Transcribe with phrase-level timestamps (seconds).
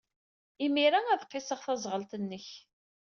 [0.65, 2.47] Imir-a, ad qisseɣ taẓɣelt-nnek.